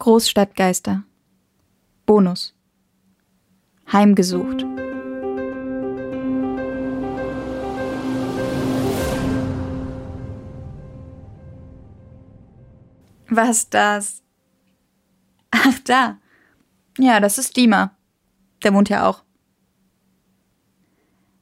Großstadtgeister. 0.00 1.04
Bonus. 2.06 2.54
Heimgesucht. 3.92 4.64
Was 13.28 13.68
das? 13.68 14.22
Ach, 15.50 15.78
da. 15.84 16.18
Ja, 16.98 17.20
das 17.20 17.36
ist 17.36 17.54
Dima. 17.58 17.94
Der 18.62 18.72
wohnt 18.72 18.88
ja 18.88 19.06
auch. 19.06 19.22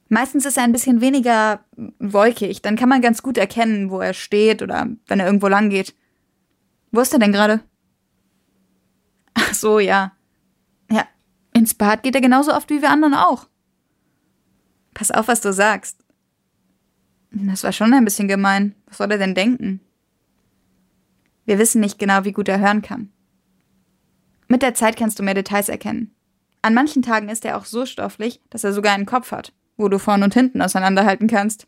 Meistens 0.09 0.45
ist 0.45 0.57
er 0.57 0.63
ein 0.63 0.73
bisschen 0.73 0.99
weniger 0.99 1.63
wolkig, 1.99 2.61
dann 2.61 2.75
kann 2.75 2.89
man 2.89 3.01
ganz 3.01 3.21
gut 3.21 3.37
erkennen, 3.37 3.89
wo 3.89 4.01
er 4.01 4.13
steht 4.13 4.61
oder 4.61 4.87
wenn 5.07 5.19
er 5.21 5.27
irgendwo 5.27 5.47
lang 5.47 5.69
geht. 5.69 5.95
Wo 6.91 6.99
ist 6.99 7.13
er 7.13 7.19
denn 7.19 7.31
gerade? 7.31 7.61
Ach 9.39 9.53
so, 9.53 9.79
ja. 9.79 10.13
Ja, 10.91 11.07
ins 11.53 11.73
Bad 11.73 12.03
geht 12.03 12.15
er 12.15 12.21
genauso 12.21 12.53
oft 12.53 12.69
wie 12.69 12.81
wir 12.81 12.89
anderen 12.89 13.13
auch. 13.13 13.47
Pass 14.93 15.11
auf, 15.11 15.27
was 15.27 15.41
du 15.41 15.53
sagst. 15.53 16.03
Das 17.31 17.63
war 17.63 17.71
schon 17.71 17.93
ein 17.93 18.05
bisschen 18.05 18.27
gemein. 18.27 18.75
Was 18.87 18.97
soll 18.97 19.11
er 19.11 19.17
denn 19.17 19.35
denken? 19.35 19.81
Wir 21.45 21.59
wissen 21.59 21.79
nicht 21.79 21.99
genau, 21.99 22.25
wie 22.25 22.31
gut 22.31 22.47
er 22.47 22.59
hören 22.59 22.81
kann. 22.81 23.11
Mit 24.47 24.61
der 24.61 24.73
Zeit 24.73 24.97
kannst 24.97 25.19
du 25.19 25.23
mehr 25.23 25.35
Details 25.35 25.69
erkennen. 25.69 26.13
An 26.61 26.73
manchen 26.73 27.01
Tagen 27.01 27.29
ist 27.29 27.45
er 27.45 27.57
auch 27.57 27.65
so 27.65 27.85
stofflich, 27.85 28.41
dass 28.49 28.63
er 28.63 28.73
sogar 28.73 28.93
einen 28.93 29.05
Kopf 29.05 29.31
hat 29.31 29.53
wo 29.79 29.87
du 29.87 29.97
vorn 29.97 30.21
und 30.21 30.33
hinten 30.33 30.61
auseinanderhalten 30.61 31.27
kannst. 31.27 31.65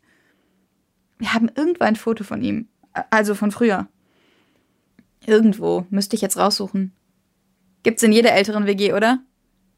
Wir 1.18 1.32
haben 1.32 1.50
irgendwo 1.54 1.84
ein 1.84 1.96
Foto 1.96 2.22
von 2.22 2.42
ihm. 2.42 2.68
Also 3.10 3.34
von 3.34 3.50
früher. 3.50 3.88
Irgendwo. 5.24 5.86
Müsste 5.88 6.14
ich 6.14 6.22
jetzt 6.22 6.36
raussuchen. 6.36 6.92
Gibt's 7.82 8.02
in 8.02 8.12
jeder 8.12 8.32
älteren 8.32 8.66
WG, 8.66 8.92
oder? 8.92 9.20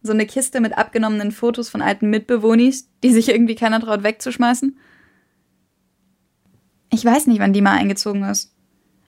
So 0.02 0.12
eine 0.12 0.26
Kiste 0.26 0.60
mit 0.60 0.76
abgenommenen 0.76 1.32
Fotos 1.32 1.70
von 1.70 1.80
alten 1.80 2.10
Mitbewohnis, 2.10 2.90
die 3.02 3.12
sich 3.12 3.28
irgendwie 3.28 3.54
keiner 3.54 3.80
traut 3.80 4.02
wegzuschmeißen? 4.02 4.78
Ich 6.92 7.04
weiß 7.04 7.26
nicht, 7.26 7.40
wann 7.40 7.52
die 7.52 7.62
mal 7.62 7.76
eingezogen 7.76 8.22
ist. 8.24 8.54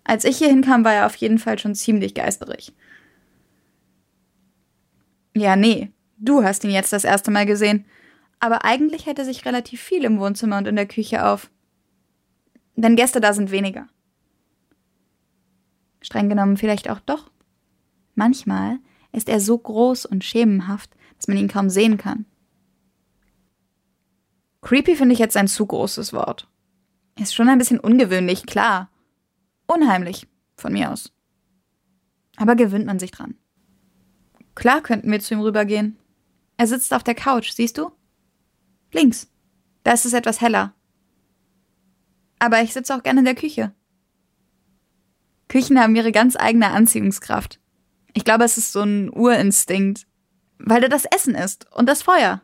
Als 0.05 0.25
ich 0.25 0.39
hier 0.39 0.49
hinkam, 0.49 0.85
war 0.85 0.95
er 0.95 1.07
auf 1.07 1.17
jeden 1.17 1.39
Fall 1.39 1.59
schon 1.59 1.75
ziemlich 1.75 2.15
geisterig. 2.15 2.73
Ja, 5.35 5.57
nee. 5.57 5.93
Du 6.19 6.43
hast 6.43 6.65
ihn 6.65 6.71
jetzt 6.71 6.93
das 6.93 7.05
erste 7.05 7.31
Mal 7.31 7.45
gesehen 7.45 7.85
aber 8.39 8.65
eigentlich 8.65 9.07
hätte 9.07 9.25
sich 9.25 9.45
relativ 9.45 9.81
viel 9.81 10.05
im 10.05 10.19
Wohnzimmer 10.21 10.59
und 10.59 10.69
in 10.69 10.77
der 10.77 10.87
Küche 10.87 11.27
auf. 11.27 11.51
Denn 12.75 12.97
Gäste 12.97 13.21
da 13.21 13.33
sind 13.33 13.51
weniger. 13.51 13.89
Streng 16.03 16.29
genommen 16.29 16.57
vielleicht 16.57 16.91
auch 16.91 17.01
doch. 17.01 17.31
Manchmal 18.15 18.79
ist 19.13 19.29
er 19.29 19.41
so 19.41 19.57
groß 19.57 20.07
und 20.07 20.25
schemenhaft, 20.25 20.91
dass 21.17 21.29
man 21.29 21.37
ihn 21.37 21.49
kaum 21.49 21.71
sehen 21.71 21.97
kann. 21.97 22.27
Creepy 24.63 24.97
finde 24.97 25.13
ich 25.13 25.19
jetzt 25.19 25.37
ein 25.37 25.49
zu 25.49 25.65
großes 25.65 26.13
Wort. 26.13 26.49
Ist 27.19 27.35
schon 27.35 27.49
ein 27.49 27.59
bisschen 27.59 27.81
ungewöhnlich, 27.81 28.47
klar. 28.47 28.91
Unheimlich, 29.67 30.27
von 30.57 30.73
mir 30.73 30.91
aus. 30.91 31.13
Aber 32.37 32.57
gewöhnt 32.57 32.87
man 32.87 32.99
sich 32.99 33.11
dran. 33.11 33.37
Klar 34.55 34.83
könnten 34.83 35.11
wir 35.11 35.21
zu 35.21 35.35
ihm 35.35 35.41
rübergehen. 35.41 35.99
Er 36.57 36.67
sitzt 36.67 36.93
auf 36.93 37.05
der 37.05 37.15
Couch, 37.15 37.53
siehst 37.53 37.79
du? 37.79 37.91
Links. 38.93 39.31
Da 39.85 39.93
ist 39.93 40.07
es 40.07 40.13
etwas 40.13 40.41
heller. 40.41 40.75
Aber 42.39 42.63
ich 42.63 42.73
sitze 42.73 42.95
auch 42.95 43.03
gerne 43.03 43.21
in 43.21 43.25
der 43.25 43.35
Küche. 43.35 43.73
Küchen 45.49 45.79
haben 45.79 45.95
ihre 45.95 46.13
ganz 46.13 46.37
eigene 46.37 46.71
Anziehungskraft. 46.71 47.61
Ich 48.17 48.25
glaube, 48.25 48.45
es 48.45 48.57
ist 48.57 48.73
so 48.73 48.81
ein 48.81 49.11
Urinstinkt, 49.11 50.07
weil 50.57 50.81
da 50.81 50.89
das 50.89 51.05
Essen 51.05 51.35
ist 51.35 51.71
und 51.71 51.87
das 51.87 52.03
Feuer. 52.03 52.41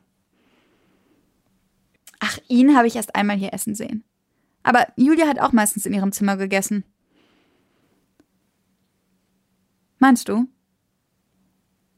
Ach, 2.21 2.39
ihn 2.47 2.77
habe 2.77 2.87
ich 2.87 2.97
erst 2.97 3.15
einmal 3.15 3.39
hier 3.39 3.55
essen 3.55 3.75
sehen. 3.75 4.05
Aber 4.63 4.87
Julia 4.97 5.27
hat 5.27 5.41
auch 5.41 5.53
meistens 5.53 5.87
in 5.87 5.95
ihrem 5.95 6.13
Zimmer 6.13 6.37
gegessen. 6.37 6.85
Meinst 9.99 10.29
du? 10.29 10.47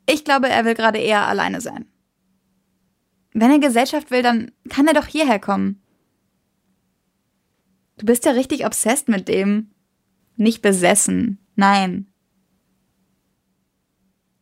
Ich 0.09 0.25
glaube, 0.25 0.49
er 0.49 0.65
will 0.65 0.75
gerade 0.75 0.99
eher 0.99 1.27
alleine 1.27 1.61
sein. 1.61 1.87
Wenn 3.33 3.51
er 3.51 3.59
Gesellschaft 3.59 4.13
will, 4.13 4.23
dann 4.23 4.53
kann 4.69 4.87
er 4.87 4.95
doch 4.95 5.09
hierher 5.09 5.41
kommen. 5.41 5.83
Du 7.99 8.07
bist 8.07 8.25
ja 8.25 8.31
richtig 8.31 8.67
obsessed 8.67 9.09
mit 9.09 9.27
dem. 9.27 9.73
Nicht 10.37 10.63
besessen. 10.63 11.45
Nein. 11.57 12.14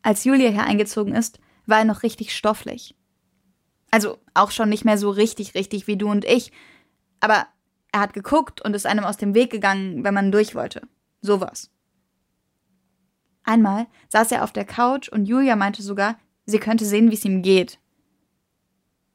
Als 0.03 0.25
Julia 0.25 0.49
hier 0.49 0.65
eingezogen 0.65 1.15
ist, 1.15 1.39
war 1.65 1.79
er 1.79 1.85
noch 1.85 2.03
richtig 2.03 2.35
stofflich. 2.35 2.95
Also 3.89 4.17
auch 4.33 4.51
schon 4.51 4.69
nicht 4.69 4.85
mehr 4.85 4.97
so 4.97 5.09
richtig, 5.09 5.55
richtig 5.55 5.87
wie 5.87 5.97
du 5.97 6.09
und 6.09 6.25
ich. 6.25 6.51
Aber 7.19 7.47
er 7.91 8.01
hat 8.01 8.13
geguckt 8.13 8.61
und 8.61 8.75
ist 8.75 8.85
einem 8.85 9.05
aus 9.05 9.17
dem 9.17 9.33
Weg 9.33 9.49
gegangen, 9.49 10.03
wenn 10.03 10.13
man 10.13 10.31
durch 10.31 10.55
wollte. 10.55 10.81
Sowas. 11.21 11.71
Einmal 13.43 13.87
saß 14.09 14.31
er 14.31 14.43
auf 14.43 14.51
der 14.51 14.65
Couch 14.65 15.09
und 15.09 15.25
Julia 15.25 15.55
meinte 15.55 15.81
sogar, 15.81 16.17
sie 16.45 16.59
könnte 16.59 16.85
sehen, 16.85 17.11
wie 17.11 17.15
es 17.15 17.25
ihm 17.25 17.41
geht. 17.41 17.79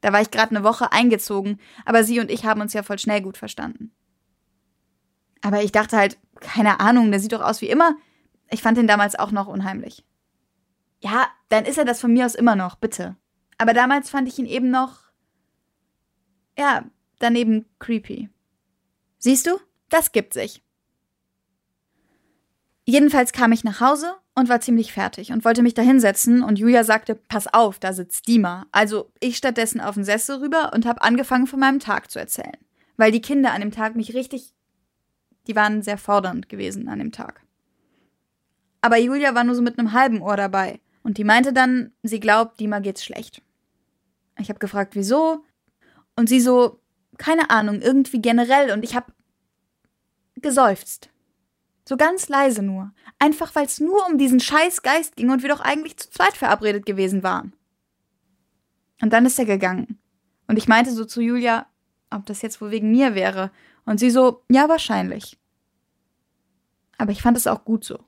Da 0.00 0.12
war 0.12 0.20
ich 0.20 0.30
gerade 0.30 0.54
eine 0.54 0.64
Woche 0.64 0.92
eingezogen, 0.92 1.58
aber 1.84 2.04
sie 2.04 2.20
und 2.20 2.30
ich 2.30 2.44
haben 2.44 2.60
uns 2.60 2.72
ja 2.72 2.82
voll 2.82 2.98
schnell 2.98 3.20
gut 3.20 3.36
verstanden. 3.36 3.90
Aber 5.42 5.62
ich 5.62 5.72
dachte 5.72 5.96
halt, 5.96 6.18
keine 6.40 6.80
Ahnung, 6.80 7.10
der 7.10 7.20
sieht 7.20 7.32
doch 7.32 7.42
aus 7.42 7.60
wie 7.60 7.68
immer. 7.68 7.96
Ich 8.50 8.62
fand 8.62 8.78
ihn 8.78 8.86
damals 8.86 9.18
auch 9.18 9.32
noch 9.32 9.46
unheimlich. 9.48 10.04
Ja, 11.00 11.28
dann 11.48 11.64
ist 11.64 11.78
er 11.78 11.84
das 11.84 12.00
von 12.00 12.12
mir 12.12 12.26
aus 12.26 12.34
immer 12.34 12.56
noch, 12.56 12.76
bitte. 12.76 13.16
Aber 13.56 13.72
damals 13.72 14.10
fand 14.10 14.28
ich 14.28 14.38
ihn 14.38 14.46
eben 14.46 14.70
noch. 14.70 15.10
Ja, 16.56 16.84
daneben 17.18 17.66
creepy. 17.78 18.28
Siehst 19.18 19.46
du? 19.46 19.58
Das 19.88 20.12
gibt 20.12 20.34
sich. 20.34 20.62
Jedenfalls 22.84 23.32
kam 23.32 23.52
ich 23.52 23.64
nach 23.64 23.80
Hause 23.80 24.14
und 24.34 24.48
war 24.48 24.60
ziemlich 24.60 24.92
fertig 24.92 25.32
und 25.32 25.44
wollte 25.44 25.62
mich 25.62 25.74
da 25.74 25.82
hinsetzen 25.82 26.42
und 26.42 26.58
Julia 26.58 26.84
sagte, 26.84 27.14
pass 27.14 27.52
auf, 27.52 27.78
da 27.78 27.92
sitzt 27.92 28.26
Dima. 28.28 28.66
Also 28.72 29.10
ich 29.20 29.36
stattdessen 29.36 29.80
auf 29.80 29.94
den 29.94 30.04
Sessel 30.04 30.38
rüber 30.38 30.72
und 30.72 30.86
habe 30.86 31.02
angefangen 31.02 31.46
von 31.46 31.60
meinem 31.60 31.80
Tag 31.80 32.10
zu 32.10 32.18
erzählen. 32.18 32.56
Weil 32.96 33.12
die 33.12 33.20
Kinder 33.20 33.52
an 33.52 33.60
dem 33.60 33.72
Tag 33.72 33.94
mich 33.94 34.14
richtig, 34.14 34.54
die 35.46 35.54
waren 35.54 35.82
sehr 35.82 35.98
fordernd 35.98 36.48
gewesen 36.48 36.88
an 36.88 36.98
dem 36.98 37.12
Tag. 37.12 37.44
Aber 38.80 38.96
Julia 38.96 39.34
war 39.34 39.44
nur 39.44 39.54
so 39.54 39.62
mit 39.62 39.78
einem 39.78 39.92
halben 39.92 40.22
Ohr 40.22 40.36
dabei 40.36 40.80
und 41.08 41.16
die 41.16 41.24
meinte 41.24 41.54
dann, 41.54 41.92
sie 42.02 42.20
glaubt, 42.20 42.60
Dima 42.60 42.80
geht's 42.80 43.02
schlecht. 43.02 43.40
Ich 44.38 44.50
habe 44.50 44.58
gefragt, 44.58 44.94
wieso? 44.94 45.42
Und 46.16 46.28
sie 46.28 46.38
so, 46.38 46.82
keine 47.16 47.48
Ahnung, 47.48 47.80
irgendwie 47.80 48.20
generell 48.20 48.72
und 48.72 48.82
ich 48.84 48.94
habe 48.94 49.10
geseufzt. 50.34 51.08
So 51.88 51.96
ganz 51.96 52.28
leise 52.28 52.62
nur. 52.62 52.92
Einfach 53.18 53.54
weil 53.54 53.64
es 53.64 53.80
nur 53.80 54.06
um 54.06 54.18
diesen 54.18 54.38
scheiß 54.38 54.82
Geist 54.82 55.16
ging 55.16 55.30
und 55.30 55.40
wir 55.40 55.48
doch 55.48 55.60
eigentlich 55.60 55.96
zu 55.96 56.10
zweit 56.10 56.36
verabredet 56.36 56.84
gewesen 56.84 57.22
waren. 57.22 57.54
Und 59.00 59.14
dann 59.14 59.24
ist 59.24 59.38
er 59.38 59.46
gegangen. 59.46 59.98
Und 60.46 60.58
ich 60.58 60.68
meinte 60.68 60.92
so 60.92 61.06
zu 61.06 61.22
Julia, 61.22 61.68
ob 62.10 62.26
das 62.26 62.42
jetzt 62.42 62.60
wohl 62.60 62.70
wegen 62.70 62.90
mir 62.90 63.14
wäre. 63.14 63.50
Und 63.86 63.98
sie 63.98 64.10
so, 64.10 64.44
ja, 64.50 64.68
wahrscheinlich. 64.68 65.38
Aber 66.98 67.12
ich 67.12 67.22
fand 67.22 67.38
es 67.38 67.46
auch 67.46 67.64
gut 67.64 67.82
so. 67.82 67.98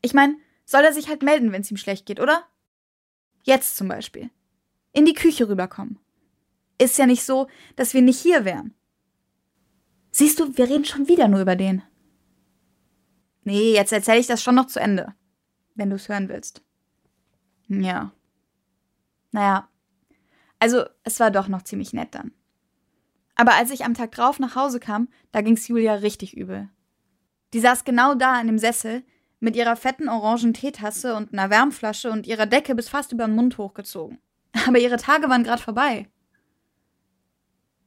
Ich 0.00 0.14
meine, 0.14 0.36
soll 0.66 0.84
er 0.84 0.92
sich 0.92 1.08
halt 1.08 1.22
melden, 1.22 1.52
wenn 1.52 1.62
es 1.62 1.70
ihm 1.70 1.78
schlecht 1.78 2.04
geht, 2.04 2.20
oder? 2.20 2.46
Jetzt 3.44 3.76
zum 3.76 3.88
Beispiel. 3.88 4.30
In 4.92 5.06
die 5.06 5.14
Küche 5.14 5.48
rüberkommen. 5.48 5.98
Ist 6.78 6.98
ja 6.98 7.06
nicht 7.06 7.24
so, 7.24 7.48
dass 7.76 7.94
wir 7.94 8.02
nicht 8.02 8.20
hier 8.20 8.44
wären. 8.44 8.74
Siehst 10.10 10.40
du, 10.40 10.56
wir 10.56 10.68
reden 10.68 10.84
schon 10.84 11.08
wieder 11.08 11.28
nur 11.28 11.40
über 11.40 11.56
den. 11.56 11.82
Nee, 13.44 13.72
jetzt 13.72 13.92
erzähle 13.92 14.18
ich 14.18 14.26
das 14.26 14.42
schon 14.42 14.56
noch 14.56 14.66
zu 14.66 14.80
Ende. 14.80 15.14
Wenn 15.74 15.90
du 15.90 15.96
es 15.96 16.08
hören 16.08 16.28
willst. 16.28 16.62
Ja. 17.68 18.12
Naja. 19.30 19.68
Also, 20.58 20.84
es 21.04 21.20
war 21.20 21.30
doch 21.30 21.48
noch 21.48 21.62
ziemlich 21.62 21.92
nett 21.92 22.14
dann. 22.14 22.32
Aber 23.36 23.54
als 23.54 23.70
ich 23.70 23.84
am 23.84 23.94
Tag 23.94 24.12
drauf 24.12 24.38
nach 24.38 24.56
Hause 24.56 24.80
kam, 24.80 25.08
da 25.30 25.42
ging's 25.42 25.68
Julia 25.68 25.94
richtig 25.94 26.36
übel. 26.36 26.70
Die 27.52 27.60
saß 27.60 27.84
genau 27.84 28.14
da 28.14 28.40
in 28.40 28.46
dem 28.46 28.58
Sessel 28.58 29.04
mit 29.40 29.56
ihrer 29.56 29.76
fetten 29.76 30.08
orangen 30.08 30.54
Teetasse 30.54 31.14
und 31.14 31.32
einer 31.32 31.50
Wärmflasche 31.50 32.10
und 32.10 32.26
ihrer 32.26 32.46
Decke 32.46 32.74
bis 32.74 32.88
fast 32.88 33.12
über 33.12 33.26
den 33.26 33.34
Mund 33.34 33.58
hochgezogen. 33.58 34.18
Aber 34.66 34.78
ihre 34.78 34.96
Tage 34.96 35.28
waren 35.28 35.44
gerade 35.44 35.62
vorbei. 35.62 36.08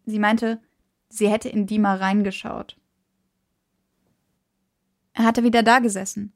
Sie 0.06 0.20
meinte, 0.20 0.62
sie 1.10 1.30
hätte 1.30 1.50
in 1.50 1.68
Dima 1.68 1.96
reingeschaut. 1.96 2.78
Er 5.14 5.26
hatte 5.26 5.44
wieder 5.44 5.64
da 5.64 5.80
gesessen. 5.80 6.34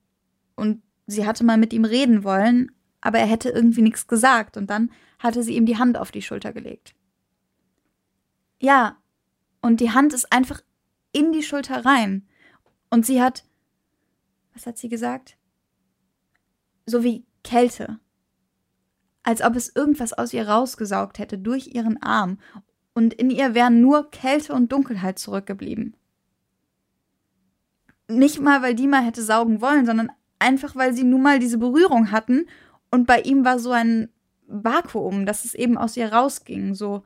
Und 0.55 0.81
sie 1.07 1.25
hatte 1.25 1.43
mal 1.43 1.57
mit 1.57 1.73
ihm 1.73 1.85
reden 1.85 2.23
wollen, 2.23 2.71
aber 3.01 3.19
er 3.19 3.25
hätte 3.25 3.49
irgendwie 3.49 3.81
nichts 3.81 4.07
gesagt 4.07 4.55
und 4.55 4.69
dann 4.69 4.91
hatte 5.19 5.43
sie 5.43 5.55
ihm 5.55 5.65
die 5.65 5.77
Hand 5.77 5.97
auf 5.97 6.11
die 6.11 6.21
Schulter 6.21 6.53
gelegt. 6.53 6.93
Ja, 8.59 8.97
und 9.61 9.79
die 9.79 9.91
Hand 9.91 10.13
ist 10.13 10.31
einfach 10.31 10.61
in 11.11 11.31
die 11.31 11.43
Schulter 11.43 11.85
rein. 11.85 12.27
Und 12.89 13.05
sie 13.05 13.21
hat. 13.21 13.45
Was 14.53 14.65
hat 14.65 14.77
sie 14.77 14.89
gesagt? 14.89 15.37
so 16.85 17.03
wie 17.03 17.25
Kälte. 17.43 17.99
Als 19.23 19.41
ob 19.41 19.55
es 19.55 19.73
irgendwas 19.73 20.13
aus 20.13 20.33
ihr 20.33 20.47
rausgesaugt 20.47 21.19
hätte 21.19 21.37
durch 21.37 21.67
ihren 21.67 22.01
Arm 22.01 22.39
und 22.93 23.13
in 23.13 23.29
ihr 23.29 23.53
wären 23.53 23.81
nur 23.81 24.09
Kälte 24.11 24.53
und 24.53 24.71
Dunkelheit 24.71 25.17
zurückgeblieben. 25.17 25.95
Nicht 28.09 28.41
mal, 28.41 28.61
weil 28.61 28.75
Dima 28.75 28.99
hätte 28.99 29.23
saugen 29.23 29.61
wollen, 29.61 29.85
sondern 29.85 30.11
einfach, 30.39 30.75
weil 30.75 30.93
sie 30.93 31.03
nun 31.03 31.21
mal 31.21 31.39
diese 31.39 31.57
Berührung 31.57 32.11
hatten 32.11 32.47
und 32.91 33.07
bei 33.07 33.21
ihm 33.21 33.45
war 33.45 33.59
so 33.59 33.71
ein 33.71 34.09
Vakuum, 34.47 35.25
dass 35.25 35.45
es 35.45 35.53
eben 35.53 35.77
aus 35.77 35.95
ihr 35.95 36.11
rausging, 36.11 36.75
so 36.75 37.03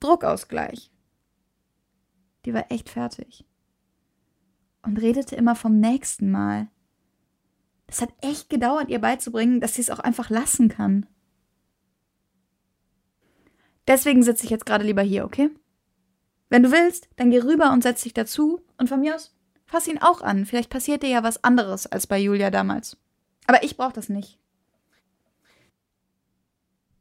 Druckausgleich. 0.00 0.90
Die 2.46 2.54
war 2.54 2.72
echt 2.72 2.88
fertig. 2.88 3.44
Und 4.88 4.96
redete 4.96 5.36
immer 5.36 5.54
vom 5.54 5.80
nächsten 5.80 6.30
Mal. 6.30 6.68
Das 7.86 8.00
hat 8.00 8.08
echt 8.22 8.48
gedauert, 8.48 8.88
ihr 8.88 8.98
beizubringen, 8.98 9.60
dass 9.60 9.74
sie 9.74 9.82
es 9.82 9.90
auch 9.90 9.98
einfach 9.98 10.30
lassen 10.30 10.70
kann. 10.70 11.04
Deswegen 13.86 14.22
sitze 14.22 14.44
ich 14.44 14.50
jetzt 14.50 14.64
gerade 14.64 14.86
lieber 14.86 15.02
hier, 15.02 15.26
okay? 15.26 15.50
Wenn 16.48 16.62
du 16.62 16.72
willst, 16.72 17.10
dann 17.16 17.30
geh 17.30 17.40
rüber 17.40 17.70
und 17.70 17.82
setz 17.82 18.02
dich 18.02 18.14
dazu 18.14 18.62
und 18.78 18.88
von 18.88 19.00
mir 19.00 19.14
aus 19.14 19.36
fass 19.66 19.86
ihn 19.88 19.98
auch 19.98 20.22
an. 20.22 20.46
Vielleicht 20.46 20.70
passiert 20.70 21.02
dir 21.02 21.10
ja 21.10 21.22
was 21.22 21.44
anderes 21.44 21.86
als 21.86 22.06
bei 22.06 22.18
Julia 22.18 22.50
damals. 22.50 22.96
Aber 23.46 23.62
ich 23.62 23.76
brauch 23.76 23.92
das 23.92 24.08
nicht. 24.08 24.38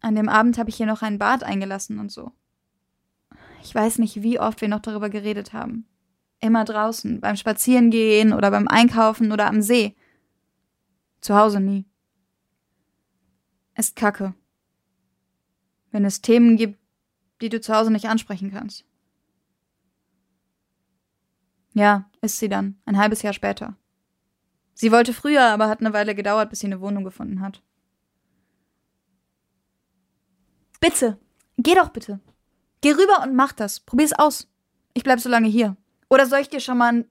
An 0.02 0.16
dem 0.16 0.28
Abend 0.28 0.58
habe 0.58 0.70
ich 0.70 0.76
hier 0.76 0.88
noch 0.88 1.04
ein 1.04 1.20
Bad 1.20 1.44
eingelassen 1.44 2.00
und 2.00 2.12
so. 2.12 2.34
Ich 3.64 3.74
weiß 3.74 4.00
nicht, 4.00 4.22
wie 4.22 4.42
oft 4.42 4.60
wir 4.60 4.68
noch 4.68 4.82
darüber 4.82 5.10
geredet 5.10 5.54
haben. 5.54 5.88
Immer 6.40 6.66
draußen, 6.66 7.20
beim 7.20 7.36
Spazierengehen 7.36 8.34
oder 8.34 8.52
beim 8.52 8.68
Einkaufen 8.68 9.32
oder 9.32 9.48
am 9.48 9.62
See. 9.62 9.96
Zu 11.22 11.36
Hause 11.36 11.60
nie. 11.60 11.86
Ist 13.76 13.96
kacke. 13.96 14.34
Wenn 15.92 16.06
es 16.06 16.22
Themen 16.22 16.58
gibt, 16.58 16.80
die 17.42 17.50
du 17.50 17.60
zu 17.60 17.74
Hause 17.76 17.92
nicht 17.92 18.08
ansprechen 18.08 18.52
kannst. 18.52 18.86
Ja, 21.74 22.10
ist 22.22 22.40
sie 22.40 22.50
dann, 22.50 22.80
ein 22.86 22.98
halbes 22.98 23.22
Jahr 23.22 23.34
später. 23.34 23.78
Sie 24.74 24.92
wollte 24.92 25.14
früher, 25.14 25.44
aber 25.44 25.70
hat 25.70 25.80
eine 25.80 25.94
Weile 25.94 26.16
gedauert, 26.16 26.50
bis 26.50 26.60
sie 26.60 26.68
eine 26.68 26.82
Wohnung 26.82 27.04
gefunden 27.04 27.42
hat. 27.42 27.64
Bitte, 30.80 31.20
geh 31.58 31.76
doch 31.76 31.90
bitte. 31.90 32.20
Geh 32.82 32.92
rüber 32.92 33.24
und 33.24 33.36
mach 33.36 33.54
das. 33.54 33.80
Probier's 33.80 34.14
aus. 34.14 34.48
Ich 34.94 35.04
bleib 35.04 35.20
so 35.20 35.30
lange 35.30 35.48
hier. 35.48 35.76
Oder 36.10 36.26
soll 36.26 36.40
ich 36.40 36.50
dir 36.50 36.60
schon 36.60 36.78
mal. 36.78 37.06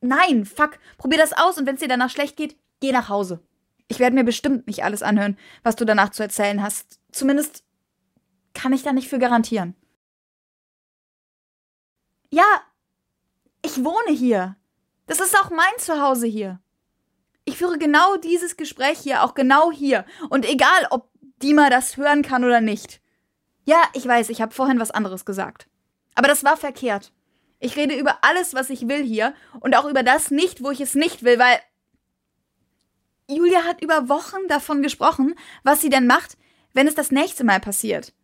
Nein, 0.00 0.44
fuck. 0.44 0.78
Probier 0.98 1.18
das 1.18 1.32
aus 1.32 1.58
und 1.58 1.66
wenn's 1.66 1.80
dir 1.80 1.88
danach 1.88 2.10
schlecht 2.10 2.36
geht, 2.36 2.56
geh 2.80 2.92
nach 2.92 3.08
Hause. 3.08 3.40
Ich 3.88 3.98
werde 3.98 4.16
mir 4.16 4.24
bestimmt 4.24 4.66
nicht 4.66 4.84
alles 4.84 5.02
anhören, 5.02 5.38
was 5.62 5.76
du 5.76 5.84
danach 5.84 6.10
zu 6.10 6.22
erzählen 6.22 6.62
hast. 6.62 6.98
Zumindest 7.12 7.64
kann 8.54 8.72
ich 8.72 8.82
da 8.82 8.92
nicht 8.92 9.08
für 9.08 9.18
garantieren. 9.18 9.74
Ja, 12.30 12.62
ich 13.64 13.84
wohne 13.84 14.16
hier. 14.16 14.56
Das 15.06 15.20
ist 15.20 15.36
auch 15.38 15.50
mein 15.50 15.78
Zuhause 15.78 16.26
hier. 16.26 16.60
Ich 17.44 17.58
führe 17.58 17.76
genau 17.78 18.16
dieses 18.16 18.56
Gespräch 18.56 18.98
hier, 18.98 19.22
auch 19.24 19.34
genau 19.34 19.70
hier. 19.70 20.06
Und 20.30 20.46
egal, 20.46 20.86
ob 20.90 21.10
Dima 21.42 21.70
das 21.70 21.96
hören 21.96 22.22
kann 22.22 22.44
oder 22.44 22.60
nicht. 22.60 23.00
Ja, 23.64 23.82
ich 23.94 24.06
weiß, 24.06 24.30
ich 24.30 24.40
habe 24.40 24.54
vorhin 24.54 24.80
was 24.80 24.90
anderes 24.90 25.24
gesagt. 25.24 25.68
Aber 26.14 26.28
das 26.28 26.44
war 26.44 26.56
verkehrt. 26.56 27.12
Ich 27.64 27.76
rede 27.76 27.94
über 27.94 28.18
alles, 28.22 28.54
was 28.54 28.70
ich 28.70 28.88
will 28.88 29.04
hier 29.04 29.34
und 29.60 29.76
auch 29.76 29.84
über 29.84 30.02
das 30.02 30.32
nicht, 30.32 30.64
wo 30.64 30.72
ich 30.72 30.80
es 30.80 30.96
nicht 30.96 31.22
will, 31.22 31.38
weil 31.38 31.60
Julia 33.28 33.62
hat 33.62 33.80
über 33.80 34.08
Wochen 34.08 34.48
davon 34.48 34.82
gesprochen, 34.82 35.36
was 35.62 35.80
sie 35.80 35.88
denn 35.88 36.08
macht, 36.08 36.36
wenn 36.72 36.88
es 36.88 36.96
das 36.96 37.12
nächste 37.12 37.44
Mal 37.44 37.60
passiert. 37.60 38.14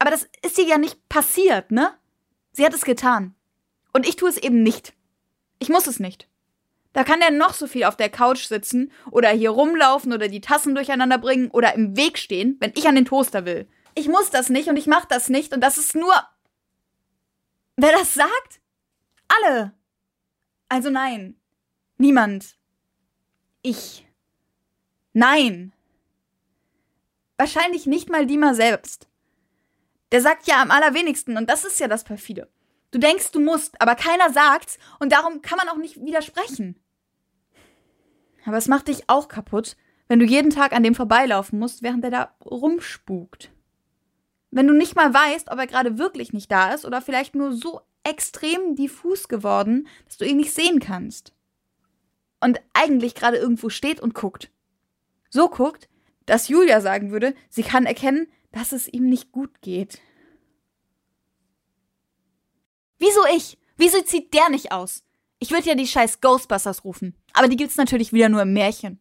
Aber 0.00 0.10
das 0.10 0.28
ist 0.44 0.58
ihr 0.58 0.66
ja 0.66 0.78
nicht 0.78 1.08
passiert, 1.08 1.70
ne? 1.70 1.92
Sie 2.50 2.64
hat 2.64 2.74
es 2.74 2.84
getan. 2.84 3.36
Und 3.92 4.04
ich 4.04 4.16
tue 4.16 4.28
es 4.28 4.36
eben 4.36 4.64
nicht. 4.64 4.94
Ich 5.60 5.68
muss 5.68 5.86
es 5.86 6.00
nicht. 6.00 6.28
Da 6.92 7.04
kann 7.04 7.20
der 7.20 7.30
noch 7.30 7.54
so 7.54 7.68
viel 7.68 7.84
auf 7.84 7.96
der 7.96 8.08
Couch 8.08 8.46
sitzen 8.46 8.90
oder 9.12 9.28
hier 9.28 9.50
rumlaufen 9.50 10.12
oder 10.12 10.26
die 10.26 10.40
Tassen 10.40 10.74
durcheinander 10.74 11.18
bringen 11.18 11.52
oder 11.52 11.72
im 11.74 11.96
Weg 11.96 12.18
stehen, 12.18 12.56
wenn 12.58 12.72
ich 12.74 12.88
an 12.88 12.96
den 12.96 13.04
Toaster 13.04 13.44
will. 13.44 13.68
Ich 13.94 14.08
muss 14.08 14.30
das 14.30 14.50
nicht 14.50 14.68
und 14.68 14.76
ich 14.76 14.88
mach 14.88 15.04
das 15.04 15.28
nicht 15.28 15.54
und 15.54 15.60
das 15.60 15.78
ist 15.78 15.94
nur. 15.94 16.12
Wer 17.76 17.92
das 17.92 18.14
sagt? 18.14 18.60
Alle. 19.28 19.74
Also 20.68 20.90
nein. 20.90 21.38
Niemand. 21.98 22.56
Ich. 23.62 24.06
Nein. 25.12 25.72
Wahrscheinlich 27.36 27.86
nicht 27.86 28.08
mal 28.08 28.26
Dima 28.26 28.54
selbst. 28.54 29.08
Der 30.12 30.20
sagt 30.20 30.46
ja 30.46 30.62
am 30.62 30.70
allerwenigsten 30.70 31.36
und 31.36 31.50
das 31.50 31.64
ist 31.64 31.78
ja 31.80 31.88
das 31.88 32.04
perfide. 32.04 32.48
Du 32.92 32.98
denkst, 32.98 33.32
du 33.32 33.40
musst, 33.40 33.80
aber 33.80 33.94
keiner 33.94 34.32
sagt's 34.32 34.78
und 35.00 35.12
darum 35.12 35.42
kann 35.42 35.58
man 35.58 35.68
auch 35.68 35.76
nicht 35.76 36.02
widersprechen. 36.02 36.80
Aber 38.46 38.56
es 38.56 38.68
macht 38.68 38.88
dich 38.88 39.10
auch 39.10 39.28
kaputt, 39.28 39.76
wenn 40.08 40.20
du 40.20 40.24
jeden 40.24 40.50
Tag 40.50 40.72
an 40.72 40.84
dem 40.84 40.94
vorbeilaufen 40.94 41.58
musst, 41.58 41.82
während 41.82 42.04
er 42.04 42.10
da 42.10 42.34
rumspukt. 42.44 43.50
Wenn 44.56 44.68
du 44.68 44.72
nicht 44.72 44.96
mal 44.96 45.12
weißt, 45.12 45.50
ob 45.50 45.58
er 45.58 45.66
gerade 45.66 45.98
wirklich 45.98 46.32
nicht 46.32 46.50
da 46.50 46.72
ist 46.72 46.86
oder 46.86 47.02
vielleicht 47.02 47.34
nur 47.34 47.52
so 47.52 47.82
extrem 48.04 48.74
diffus 48.74 49.28
geworden, 49.28 49.86
dass 50.06 50.16
du 50.16 50.24
ihn 50.24 50.38
nicht 50.38 50.54
sehen 50.54 50.80
kannst. 50.80 51.34
Und 52.40 52.62
eigentlich 52.72 53.14
gerade 53.14 53.36
irgendwo 53.36 53.68
steht 53.68 54.00
und 54.00 54.14
guckt. 54.14 54.50
So 55.28 55.50
guckt, 55.50 55.90
dass 56.24 56.48
Julia 56.48 56.80
sagen 56.80 57.10
würde, 57.10 57.34
sie 57.50 57.64
kann 57.64 57.84
erkennen, 57.84 58.28
dass 58.50 58.72
es 58.72 58.88
ihm 58.88 59.10
nicht 59.10 59.30
gut 59.30 59.60
geht. 59.60 60.00
Wieso 62.96 63.20
ich? 63.36 63.58
Wieso 63.76 64.00
zieht 64.00 64.32
der 64.32 64.48
nicht 64.48 64.72
aus? 64.72 65.04
Ich 65.38 65.50
würde 65.50 65.68
ja 65.68 65.74
die 65.74 65.86
scheiß 65.86 66.22
Ghostbusters 66.22 66.82
rufen. 66.82 67.14
Aber 67.34 67.48
die 67.48 67.56
gibt's 67.56 67.76
natürlich 67.76 68.14
wieder 68.14 68.30
nur 68.30 68.40
im 68.40 68.54
Märchen. 68.54 69.00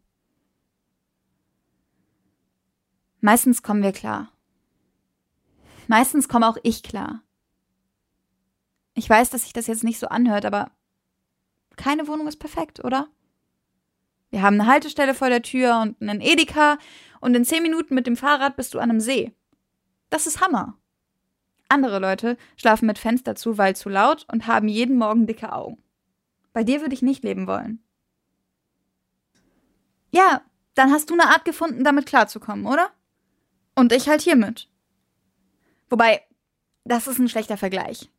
Meistens 3.21 3.63
kommen 3.63 3.83
wir 3.83 3.93
klar. 3.93 4.34
Meistens 5.87 6.27
komme 6.27 6.47
auch 6.47 6.57
ich 6.63 6.83
klar. 6.83 7.21
Ich 8.93 9.09
weiß, 9.09 9.29
dass 9.29 9.43
sich 9.43 9.53
das 9.53 9.67
jetzt 9.67 9.83
nicht 9.83 9.99
so 9.99 10.07
anhört, 10.07 10.45
aber 10.45 10.71
keine 11.75 12.07
Wohnung 12.07 12.27
ist 12.27 12.37
perfekt, 12.37 12.83
oder? 12.83 13.07
Wir 14.29 14.41
haben 14.41 14.59
eine 14.59 14.69
Haltestelle 14.69 15.13
vor 15.13 15.29
der 15.29 15.41
Tür 15.41 15.81
und 15.81 16.01
einen 16.01 16.21
Edeka 16.21 16.77
und 17.19 17.35
in 17.35 17.45
zehn 17.45 17.61
Minuten 17.61 17.93
mit 17.93 18.07
dem 18.07 18.17
Fahrrad 18.17 18.55
bist 18.55 18.73
du 18.73 18.79
an 18.79 18.89
einem 18.89 18.99
See. 18.99 19.33
Das 20.09 20.27
ist 20.27 20.41
Hammer. 20.41 20.77
Andere 21.67 21.99
Leute 21.99 22.37
schlafen 22.55 22.85
mit 22.85 22.99
Fenster 22.99 23.35
zu, 23.35 23.57
weil 23.57 23.75
zu 23.75 23.89
laut 23.89 24.25
und 24.31 24.47
haben 24.47 24.67
jeden 24.67 24.97
Morgen 24.97 25.27
dicke 25.27 25.51
Augen. 25.51 25.81
Bei 26.53 26.63
dir 26.63 26.81
würde 26.81 26.93
ich 26.93 27.01
nicht 27.01 27.23
leben 27.23 27.47
wollen. 27.47 27.83
Ja, 30.11 30.41
dann 30.75 30.91
hast 30.91 31.09
du 31.09 31.13
eine 31.15 31.27
Art 31.27 31.43
gefunden, 31.43 31.83
damit 31.83 32.05
klarzukommen, 32.05 32.65
oder? 32.65 32.89
Und 33.75 33.91
ich 33.91 34.07
halt 34.07 34.21
hiermit. 34.21 34.69
Wobei, 35.89 36.21
das 36.83 37.07
ist 37.07 37.19
ein 37.19 37.29
schlechter 37.29 37.57
Vergleich. 37.57 38.09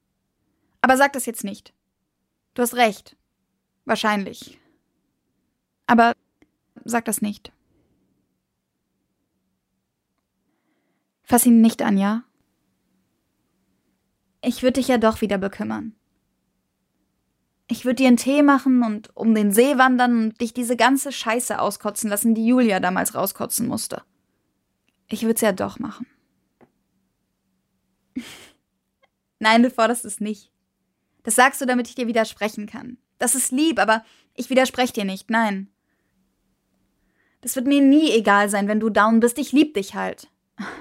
Aber 0.81 0.97
sag 0.97 1.13
das 1.13 1.27
jetzt 1.27 1.45
nicht. 1.45 1.73
Du 2.55 2.63
hast 2.63 2.75
recht. 2.75 3.17
Wahrscheinlich. 3.85 4.59
Aber 5.87 6.15
sag 6.85 7.05
das 7.05 7.23
nicht. 7.23 7.53
Fass 11.23 11.47
ihn 11.47 11.61
nicht 11.61 11.83
an, 11.83 11.99
ja? 11.99 12.23
Ich 14.43 14.63
würde 14.63 14.75
dich 14.75 14.89
ja 14.89 14.99
doch 14.99 15.21
wieder 15.21 15.39
bekümmern. 15.39 15.97
Ich 17.69 17.85
würde 17.85 17.97
dir 17.97 18.09
einen 18.09 18.17
Tee 18.17 18.43
machen 18.43 18.85
und 18.85 19.11
um 19.17 19.35
den 19.35 19.51
See 19.53 19.77
wandern 19.77 20.19
und 20.21 20.41
dich 20.41 20.55
diese 20.55 20.77
ganze 20.77 21.11
Scheiße 21.11 21.61
auskotzen 21.61 22.11
lassen, 22.11 22.35
die 22.37 22.47
Julia 22.47 22.79
damals 22.79 23.17
rauskotzen 23.17 23.67
musste. 23.67 24.03
Ich 25.09 25.23
würde 25.23 25.35
es 25.35 25.41
ja 25.41 25.51
doch 25.51 25.81
machen. 25.81 26.07
Nein, 29.39 29.63
du 29.63 29.71
forderst 29.71 30.05
es 30.05 30.21
nicht. 30.21 30.51
Das 31.23 31.35
sagst 31.35 31.61
du, 31.61 31.67
damit 31.67 31.89
ich 31.89 31.95
dir 31.95 32.07
widersprechen 32.07 32.67
kann. 32.67 32.99
Das 33.19 33.35
ist 33.35 33.53
lieb, 33.53 33.79
aber 33.79 34.05
ich 34.35 34.51
widerspreche 34.51 34.93
dir 34.93 35.05
nicht, 35.05 35.31
nein. 35.31 35.69
Das 37.41 37.57
wird 37.57 37.67
mir 37.67 37.81
nie 37.81 38.11
egal 38.11 38.49
sein, 38.49 38.69
wenn 38.69 38.81
du 38.81 38.91
down 38.91 39.21
bist. 39.21 39.39
Ich 39.39 39.53
lieb 39.53 39.75
dich 39.75 39.95
halt. 39.95 40.31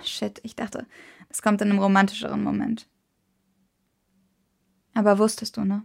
Shit, 0.03 0.39
ich 0.43 0.55
dachte, 0.55 0.85
das 1.29 1.41
kommt 1.41 1.61
in 1.61 1.69
einem 1.69 1.79
romantischeren 1.79 2.43
Moment. 2.43 2.87
Aber 4.93 5.19
wusstest 5.19 5.57
du, 5.57 5.65
ne? 5.65 5.83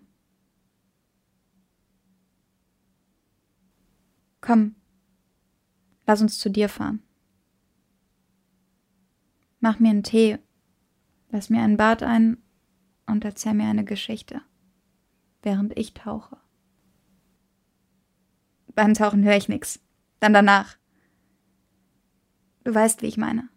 Komm, 4.40 4.74
lass 6.06 6.22
uns 6.22 6.38
zu 6.38 6.50
dir 6.50 6.68
fahren. 6.68 7.02
Mach 9.60 9.78
mir 9.78 9.90
einen 9.90 10.02
Tee, 10.02 10.38
Lass 11.30 11.48
mir 11.48 11.62
einen 11.62 11.76
Bart 11.76 12.02
ein 12.02 12.42
und 13.06 13.24
erzähl 13.24 13.54
mir 13.54 13.68
eine 13.68 13.84
Geschichte, 13.84 14.42
während 15.42 15.78
ich 15.78 15.94
tauche. 15.94 16.36
Beim 18.74 18.94
Tauchen 18.94 19.24
höre 19.24 19.36
ich 19.36 19.48
nichts. 19.48 19.80
Dann 20.18 20.32
danach. 20.32 20.76
Du 22.64 22.74
weißt, 22.74 23.02
wie 23.02 23.06
ich 23.06 23.16
meine. 23.16 23.48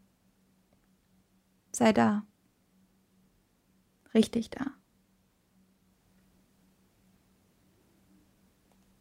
Sei 1.71 1.93
da. 1.93 2.25
Richtig 4.13 4.49
da. 4.51 4.71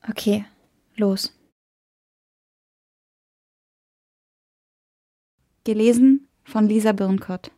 Okay, 0.09 0.45
los. 0.97 1.39
Gelesen 5.65 6.29
von 6.45 6.67
Lisa 6.67 6.93
Birnkott. 6.93 7.53